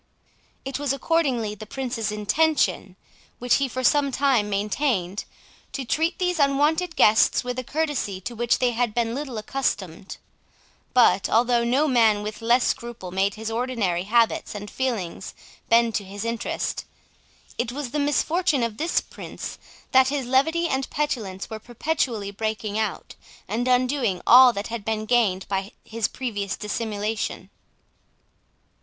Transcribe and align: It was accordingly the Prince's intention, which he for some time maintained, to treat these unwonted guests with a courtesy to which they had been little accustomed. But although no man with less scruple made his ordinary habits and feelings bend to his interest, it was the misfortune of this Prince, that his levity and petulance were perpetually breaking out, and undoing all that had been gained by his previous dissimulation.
It 0.65 0.79
was 0.79 0.93
accordingly 0.93 1.53
the 1.53 1.67
Prince's 1.67 2.11
intention, 2.11 2.95
which 3.37 3.57
he 3.57 3.67
for 3.67 3.83
some 3.83 4.11
time 4.11 4.49
maintained, 4.49 5.25
to 5.73 5.85
treat 5.85 6.17
these 6.17 6.39
unwonted 6.39 6.95
guests 6.95 7.43
with 7.43 7.59
a 7.59 7.63
courtesy 7.63 8.19
to 8.21 8.33
which 8.35 8.57
they 8.57 8.71
had 8.71 8.95
been 8.95 9.13
little 9.13 9.37
accustomed. 9.37 10.17
But 10.95 11.29
although 11.29 11.63
no 11.63 11.87
man 11.87 12.23
with 12.23 12.41
less 12.41 12.63
scruple 12.65 13.11
made 13.11 13.35
his 13.35 13.51
ordinary 13.51 14.05
habits 14.05 14.55
and 14.55 14.71
feelings 14.71 15.35
bend 15.69 15.93
to 15.93 16.03
his 16.03 16.25
interest, 16.25 16.83
it 17.59 17.71
was 17.71 17.91
the 17.91 17.99
misfortune 17.99 18.63
of 18.63 18.77
this 18.77 19.01
Prince, 19.01 19.59
that 19.91 20.07
his 20.07 20.25
levity 20.25 20.67
and 20.67 20.89
petulance 20.89 21.47
were 21.47 21.59
perpetually 21.59 22.31
breaking 22.31 22.79
out, 22.79 23.13
and 23.47 23.67
undoing 23.67 24.19
all 24.25 24.51
that 24.51 24.69
had 24.69 24.83
been 24.83 25.05
gained 25.05 25.47
by 25.47 25.71
his 25.85 26.07
previous 26.07 26.57
dissimulation. 26.57 27.51